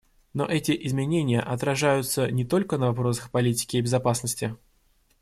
Но 0.33 0.47
эти 0.47 0.71
изменения 0.87 1.39
отражаются 1.41 2.31
не 2.31 2.43
только 2.43 2.79
на 2.79 2.87
вопросах 2.87 3.29
политики 3.29 3.77
и 3.77 3.81
безопасности. 3.81 4.57